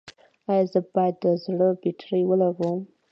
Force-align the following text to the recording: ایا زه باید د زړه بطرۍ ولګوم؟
ایا 0.51 0.63
زه 0.71 0.79
باید 0.93 1.15
د 1.23 1.25
زړه 1.43 1.67
بطرۍ 1.81 2.21
ولګوم؟ 2.27 2.79